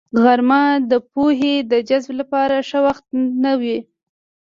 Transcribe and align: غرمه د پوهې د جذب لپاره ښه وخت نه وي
غرمه 0.23 0.63
د 0.91 0.93
پوهې 1.11 1.55
د 1.71 1.73
جذب 1.89 2.11
لپاره 2.21 2.55
ښه 2.69 2.79
وخت 2.87 3.05
نه 3.43 3.51
وي 3.61 3.77